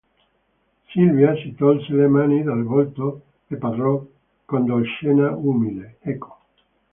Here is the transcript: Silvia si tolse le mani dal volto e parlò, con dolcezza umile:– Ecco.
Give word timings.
Silvia 0.87 1.33
si 1.35 1.51
tolse 1.53 1.91
le 1.93 2.07
mani 2.07 2.41
dal 2.41 2.63
volto 2.63 3.21
e 3.45 3.55
parlò, 3.57 4.03
con 4.45 4.65
dolcezza 4.65 5.35
umile:– 5.35 5.97
Ecco. 6.01 6.37